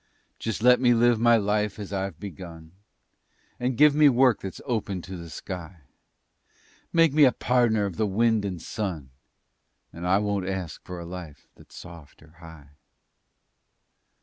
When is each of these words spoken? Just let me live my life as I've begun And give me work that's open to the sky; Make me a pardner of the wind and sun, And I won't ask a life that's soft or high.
Just 0.39 0.63
let 0.63 0.79
me 0.81 0.95
live 0.95 1.19
my 1.19 1.37
life 1.37 1.77
as 1.77 1.93
I've 1.93 2.19
begun 2.19 2.71
And 3.59 3.77
give 3.77 3.93
me 3.93 4.09
work 4.09 4.39
that's 4.41 4.59
open 4.65 5.03
to 5.03 5.15
the 5.15 5.29
sky; 5.29 5.81
Make 6.91 7.13
me 7.13 7.23
a 7.23 7.31
pardner 7.31 7.85
of 7.85 7.97
the 7.97 8.07
wind 8.07 8.43
and 8.43 8.59
sun, 8.59 9.11
And 9.93 10.07
I 10.07 10.17
won't 10.17 10.47
ask 10.49 10.89
a 10.89 10.93
life 11.03 11.45
that's 11.53 11.75
soft 11.75 12.23
or 12.23 12.31
high. 12.39 12.69